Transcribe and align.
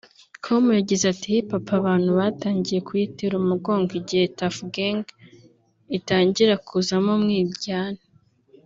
com 0.43 0.63
yagize 0.79 1.03
ati 1.13 1.25
“Hip 1.33 1.47
Hop 1.53 1.67
abantu 1.79 2.09
batangiye 2.19 2.79
kuyitera 2.87 3.33
umugongo 3.37 3.89
igihe 3.99 4.25
Tuff 4.37 4.57
Gangz 4.73 5.07
itangira 5.97 6.53
kuzamo 6.67 7.11
umwiryane 7.17 8.01